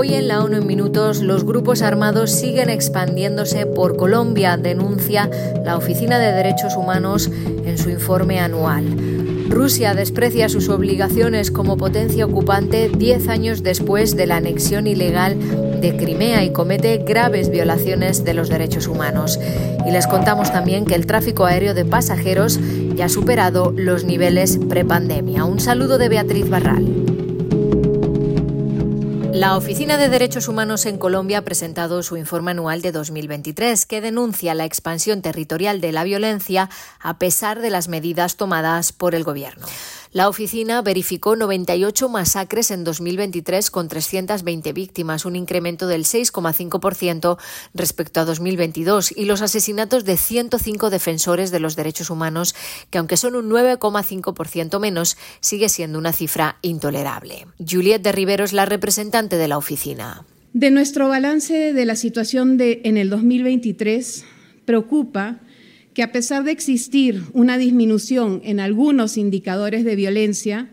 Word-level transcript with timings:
Hoy 0.00 0.14
en 0.14 0.28
la 0.28 0.44
ONU 0.44 0.58
en 0.58 0.66
Minutos, 0.68 1.22
los 1.22 1.42
grupos 1.42 1.82
armados 1.82 2.30
siguen 2.30 2.70
expandiéndose 2.70 3.66
por 3.66 3.96
Colombia, 3.96 4.56
denuncia 4.56 5.28
la 5.64 5.76
Oficina 5.76 6.20
de 6.20 6.30
Derechos 6.30 6.76
Humanos 6.76 7.28
en 7.64 7.76
su 7.78 7.90
informe 7.90 8.38
anual. 8.38 8.84
Rusia 9.48 9.94
desprecia 9.94 10.48
sus 10.48 10.68
obligaciones 10.68 11.50
como 11.50 11.76
potencia 11.76 12.26
ocupante 12.26 12.92
10 12.96 13.26
años 13.26 13.64
después 13.64 14.14
de 14.14 14.28
la 14.28 14.36
anexión 14.36 14.86
ilegal 14.86 15.36
de 15.80 15.96
Crimea 15.96 16.44
y 16.44 16.52
comete 16.52 16.98
graves 16.98 17.50
violaciones 17.50 18.24
de 18.24 18.34
los 18.34 18.48
derechos 18.48 18.86
humanos. 18.86 19.40
Y 19.84 19.90
les 19.90 20.06
contamos 20.06 20.52
también 20.52 20.84
que 20.84 20.94
el 20.94 21.06
tráfico 21.06 21.44
aéreo 21.44 21.74
de 21.74 21.84
pasajeros 21.84 22.60
ya 22.94 23.06
ha 23.06 23.08
superado 23.08 23.72
los 23.76 24.04
niveles 24.04 24.60
prepandemia. 24.68 25.44
Un 25.44 25.58
saludo 25.58 25.98
de 25.98 26.08
Beatriz 26.08 26.48
Barral. 26.48 27.07
La 29.38 29.56
Oficina 29.56 29.98
de 29.98 30.08
Derechos 30.08 30.48
Humanos 30.48 30.84
en 30.84 30.98
Colombia 30.98 31.38
ha 31.38 31.42
presentado 31.42 32.02
su 32.02 32.16
informe 32.16 32.50
anual 32.50 32.82
de 32.82 32.90
2023 32.90 33.86
que 33.86 34.00
denuncia 34.00 34.52
la 34.52 34.64
expansión 34.64 35.22
territorial 35.22 35.80
de 35.80 35.92
la 35.92 36.02
violencia 36.02 36.68
a 36.98 37.18
pesar 37.18 37.60
de 37.60 37.70
las 37.70 37.86
medidas 37.86 38.34
tomadas 38.34 38.90
por 38.90 39.14
el 39.14 39.22
Gobierno. 39.22 39.64
La 40.12 40.28
oficina 40.28 40.80
verificó 40.80 41.36
98 41.36 42.08
masacres 42.08 42.70
en 42.70 42.82
2023 42.84 43.70
con 43.70 43.88
320 43.88 44.72
víctimas, 44.72 45.24
un 45.24 45.36
incremento 45.36 45.86
del 45.86 46.04
6,5% 46.04 47.38
respecto 47.74 48.20
a 48.20 48.24
2022, 48.24 49.12
y 49.16 49.26
los 49.26 49.42
asesinatos 49.42 50.04
de 50.04 50.16
105 50.16 50.90
defensores 50.90 51.50
de 51.50 51.60
los 51.60 51.76
derechos 51.76 52.10
humanos, 52.10 52.54
que 52.90 52.98
aunque 52.98 53.16
son 53.16 53.36
un 53.36 53.50
9,5% 53.50 54.80
menos, 54.80 55.18
sigue 55.40 55.68
siendo 55.68 55.98
una 55.98 56.12
cifra 56.12 56.56
intolerable. 56.62 57.46
Juliette 57.58 58.02
de 58.02 58.12
Rivero 58.12 58.44
es 58.44 58.52
la 58.52 58.64
representante 58.64 59.36
de 59.36 59.48
la 59.48 59.58
oficina. 59.58 60.24
De 60.54 60.70
nuestro 60.70 61.08
balance 61.08 61.74
de 61.74 61.84
la 61.84 61.94
situación 61.94 62.56
en 62.60 62.96
el 62.96 63.10
2023, 63.10 64.24
preocupa 64.64 65.40
que 65.98 66.04
a 66.04 66.12
pesar 66.12 66.44
de 66.44 66.52
existir 66.52 67.24
una 67.32 67.58
disminución 67.58 68.40
en 68.44 68.60
algunos 68.60 69.16
indicadores 69.16 69.84
de 69.84 69.96
violencia, 69.96 70.70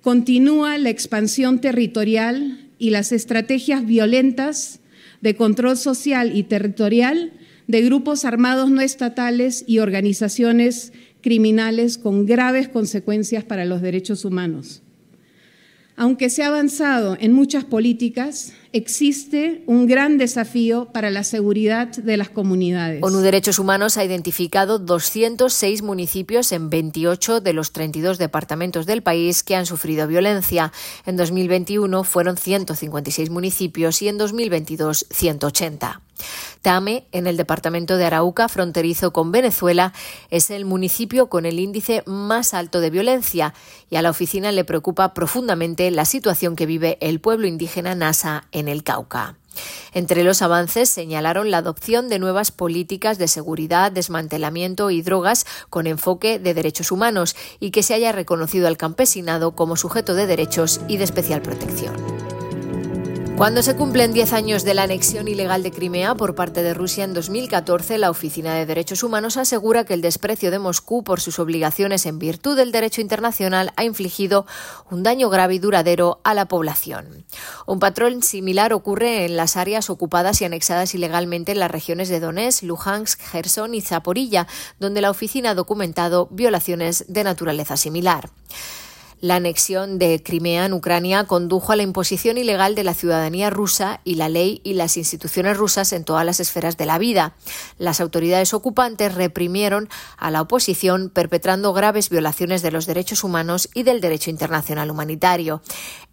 continúa 0.00 0.78
la 0.78 0.90
expansión 0.90 1.60
territorial 1.60 2.70
y 2.78 2.90
las 2.90 3.10
estrategias 3.10 3.84
violentas 3.84 4.78
de 5.22 5.34
control 5.34 5.76
social 5.76 6.36
y 6.36 6.44
territorial 6.44 7.32
de 7.66 7.82
grupos 7.82 8.24
armados 8.24 8.70
no 8.70 8.80
estatales 8.80 9.64
y 9.66 9.80
organizaciones 9.80 10.92
criminales 11.20 11.98
con 11.98 12.24
graves 12.24 12.68
consecuencias 12.68 13.42
para 13.42 13.64
los 13.64 13.82
derechos 13.82 14.24
humanos. 14.24 14.84
Aunque 15.96 16.30
se 16.30 16.42
ha 16.42 16.48
avanzado 16.48 17.16
en 17.20 17.32
muchas 17.32 17.64
políticas, 17.64 18.52
existe 18.72 19.62
un 19.66 19.86
gran 19.86 20.18
desafío 20.18 20.86
para 20.92 21.10
la 21.10 21.24
seguridad 21.24 21.88
de 21.88 22.16
las 22.16 22.30
comunidades. 22.30 23.02
ONU 23.02 23.20
Derechos 23.20 23.58
Humanos 23.58 23.96
ha 23.96 24.04
identificado 24.04 24.78
206 24.78 25.82
municipios 25.82 26.52
en 26.52 26.70
28 26.70 27.40
de 27.40 27.52
los 27.52 27.72
32 27.72 28.18
departamentos 28.18 28.86
del 28.86 29.02
país 29.02 29.42
que 29.42 29.56
han 29.56 29.66
sufrido 29.66 30.06
violencia. 30.06 30.72
En 31.06 31.16
2021 31.16 32.04
fueron 32.04 32.36
156 32.36 33.30
municipios 33.30 34.02
y 34.02 34.08
en 34.08 34.18
2022 34.18 35.06
180. 35.10 36.00
Tame, 36.62 37.06
en 37.12 37.26
el 37.26 37.36
departamento 37.36 37.96
de 37.96 38.04
Arauca, 38.04 38.48
fronterizo 38.48 39.12
con 39.12 39.32
Venezuela, 39.32 39.92
es 40.30 40.50
el 40.50 40.64
municipio 40.64 41.28
con 41.28 41.46
el 41.46 41.58
índice 41.58 42.02
más 42.06 42.54
alto 42.54 42.80
de 42.80 42.90
violencia 42.90 43.54
y 43.88 43.96
a 43.96 44.02
la 44.02 44.10
oficina 44.10 44.52
le 44.52 44.64
preocupa 44.64 45.14
profundamente 45.14 45.90
la 45.90 46.04
situación 46.04 46.56
que 46.56 46.66
vive 46.66 46.98
el 47.00 47.20
pueblo 47.20 47.46
indígena 47.46 47.94
Nasa 47.94 48.44
en 48.52 48.68
el 48.68 48.82
Cauca. 48.84 49.36
Entre 49.92 50.22
los 50.22 50.42
avances 50.42 50.88
señalaron 50.88 51.50
la 51.50 51.58
adopción 51.58 52.08
de 52.08 52.18
nuevas 52.18 52.50
políticas 52.50 53.18
de 53.18 53.28
seguridad, 53.28 53.90
desmantelamiento 53.90 54.90
y 54.90 55.02
drogas 55.02 55.46
con 55.68 55.86
enfoque 55.86 56.38
de 56.38 56.54
derechos 56.54 56.92
humanos 56.92 57.34
y 57.58 57.70
que 57.70 57.82
se 57.82 57.94
haya 57.94 58.12
reconocido 58.12 58.68
al 58.68 58.76
campesinado 58.76 59.52
como 59.52 59.76
sujeto 59.76 60.14
de 60.14 60.26
derechos 60.26 60.80
y 60.88 60.96
de 60.96 61.04
especial 61.04 61.42
protección. 61.42 62.29
Cuando 63.40 63.62
se 63.62 63.74
cumplen 63.74 64.12
10 64.12 64.34
años 64.34 64.64
de 64.64 64.74
la 64.74 64.82
anexión 64.82 65.26
ilegal 65.26 65.62
de 65.62 65.70
Crimea 65.70 66.14
por 66.14 66.34
parte 66.34 66.62
de 66.62 66.74
Rusia 66.74 67.04
en 67.04 67.14
2014, 67.14 67.96
la 67.96 68.10
Oficina 68.10 68.54
de 68.54 68.66
Derechos 68.66 69.02
Humanos 69.02 69.38
asegura 69.38 69.86
que 69.86 69.94
el 69.94 70.02
desprecio 70.02 70.50
de 70.50 70.58
Moscú 70.58 71.02
por 71.02 71.22
sus 71.22 71.38
obligaciones 71.38 72.04
en 72.04 72.18
virtud 72.18 72.54
del 72.54 72.70
derecho 72.70 73.00
internacional 73.00 73.72
ha 73.76 73.84
infligido 73.84 74.44
un 74.90 75.02
daño 75.02 75.30
grave 75.30 75.54
y 75.54 75.58
duradero 75.58 76.20
a 76.22 76.34
la 76.34 76.48
población. 76.48 77.24
Un 77.66 77.78
patrón 77.78 78.22
similar 78.22 78.74
ocurre 78.74 79.24
en 79.24 79.36
las 79.36 79.56
áreas 79.56 79.88
ocupadas 79.88 80.42
y 80.42 80.44
anexadas 80.44 80.94
ilegalmente 80.94 81.52
en 81.52 81.60
las 81.60 81.70
regiones 81.70 82.10
de 82.10 82.20
Donetsk, 82.20 82.64
Luhansk, 82.64 83.22
Gerson 83.22 83.72
y 83.72 83.80
Zaporilla, 83.80 84.48
donde 84.78 85.00
la 85.00 85.10
oficina 85.10 85.52
ha 85.52 85.54
documentado 85.54 86.28
violaciones 86.30 87.06
de 87.08 87.24
naturaleza 87.24 87.78
similar. 87.78 88.28
La 89.20 89.36
anexión 89.36 89.98
de 89.98 90.22
Crimea 90.22 90.64
en 90.64 90.72
Ucrania 90.72 91.24
condujo 91.24 91.72
a 91.72 91.76
la 91.76 91.82
imposición 91.82 92.38
ilegal 92.38 92.74
de 92.74 92.84
la 92.84 92.94
ciudadanía 92.94 93.50
rusa 93.50 94.00
y 94.02 94.14
la 94.14 94.30
ley 94.30 94.62
y 94.64 94.72
las 94.72 94.96
instituciones 94.96 95.58
rusas 95.58 95.92
en 95.92 96.04
todas 96.04 96.24
las 96.24 96.40
esferas 96.40 96.78
de 96.78 96.86
la 96.86 96.98
vida. 96.98 97.34
Las 97.76 98.00
autoridades 98.00 98.54
ocupantes 98.54 99.14
reprimieron 99.14 99.90
a 100.16 100.30
la 100.30 100.40
oposición 100.40 101.10
perpetrando 101.10 101.74
graves 101.74 102.08
violaciones 102.08 102.62
de 102.62 102.70
los 102.70 102.86
derechos 102.86 103.22
humanos 103.22 103.68
y 103.74 103.82
del 103.82 104.00
derecho 104.00 104.30
internacional 104.30 104.90
humanitario. 104.90 105.60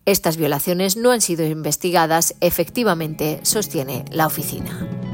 Estas 0.05 0.35
violaciones 0.35 0.97
no 0.97 1.11
han 1.11 1.21
sido 1.21 1.45
investigadas, 1.45 2.35
efectivamente, 2.41 3.39
sostiene 3.43 4.03
la 4.11 4.27
oficina. 4.27 5.06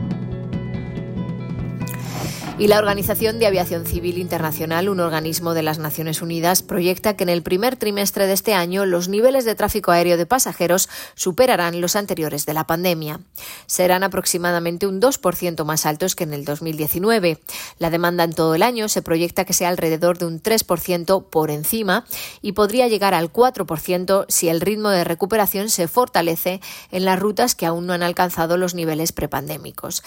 Y 2.60 2.68
la 2.68 2.78
Organización 2.78 3.40
de 3.40 3.48
Aviación 3.48 3.84
Civil 3.88 4.20
Internacional, 4.20 4.88
un 4.88 5.00
organismo 5.00 5.56
de 5.56 5.64
las 5.64 5.80
Naciones 5.80 6.22
Unidas, 6.22 6.62
proyecta 6.62 7.16
que 7.16 7.24
en 7.24 7.30
el 7.30 7.42
primer 7.42 7.78
trimestre 7.78 8.28
de 8.28 8.34
este 8.34 8.54
año 8.54 8.86
los 8.86 9.10
niveles 9.10 9.44
de 9.44 9.56
tráfico 9.56 9.90
aéreo 9.90 10.18
de 10.18 10.28
pasajeros 10.28 10.88
superarán 11.16 11.82
los 11.82 11.96
anteriores 11.96 12.46
de 12.46 12.54
la 12.54 12.68
pandemia. 12.68 13.22
Serán 13.66 14.04
aproximadamente 14.04 14.86
un 14.86 15.02
2% 15.02 15.66
más 15.66 15.88
altos 15.88 16.16
que 16.16 16.26
en 16.26 16.34
el 16.34 16.46
2019. 16.46 17.40
La 17.80 17.90
demanda 17.90 18.24
en 18.24 18.34
todo 18.34 18.54
el 18.54 18.62
año 18.62 18.88
se 18.88 19.02
proyecta 19.02 19.46
que 19.46 19.54
sea 19.54 19.70
alrededor 19.70 20.20
de 20.20 20.28
un 20.28 20.40
3% 20.40 21.26
por 21.32 21.50
encima 21.50 22.06
y 22.44 22.52
podría 22.52 22.88
llegar 22.88 23.16
al 23.16 23.34
4% 23.34 24.26
si 24.30 24.50
el 24.50 24.62
ritmo 24.62 24.90
de 24.90 25.04
recuperación 25.04 25.70
se 25.70 25.88
fortalece 25.88 26.62
en 26.92 27.06
las 27.06 27.20
rutas 27.20 27.56
que 27.56 27.66
aún 27.66 27.88
no 27.88 27.94
han 27.94 28.04
alcanzado 28.04 28.58
los 28.58 28.76
niveles 28.76 29.12
prepandémicos. 29.12 30.04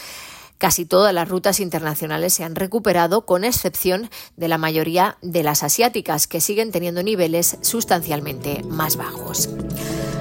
Casi 0.58 0.86
todas 0.86 1.12
las 1.12 1.28
rutas 1.28 1.60
internacionales 1.60 2.32
se 2.32 2.44
han 2.44 2.54
recuperado, 2.54 3.26
con 3.26 3.44
excepción 3.44 4.10
de 4.36 4.48
la 4.48 4.58
mayoría 4.58 5.18
de 5.22 5.42
las 5.42 5.62
asiáticas, 5.62 6.26
que 6.26 6.40
siguen 6.40 6.72
teniendo 6.72 7.02
niveles 7.02 7.58
sustancialmente 7.60 8.62
más 8.68 8.96
bajos. 8.96 9.50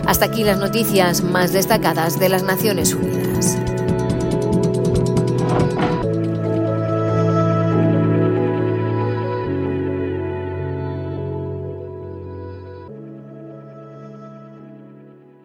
Hasta 0.06 0.26
aquí 0.26 0.44
las 0.44 0.60
noticias 0.60 1.22
más 1.22 1.54
destacadas 1.54 2.20
de 2.20 2.30
las 2.30 2.44
Naciones 2.44 2.94
Unidas. 2.94 3.15